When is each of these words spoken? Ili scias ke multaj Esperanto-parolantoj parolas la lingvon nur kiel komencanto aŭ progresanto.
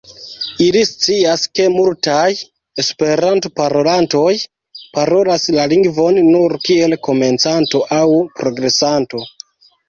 Ili 0.67 0.79
scias 0.91 1.41
ke 1.57 1.65
multaj 1.73 2.31
Esperanto-parolantoj 2.83 4.31
parolas 4.95 5.45
la 5.57 5.67
lingvon 5.75 6.19
nur 6.31 6.57
kiel 6.65 6.97
komencanto 7.11 7.83
aŭ 8.01 8.03
progresanto. 8.41 9.23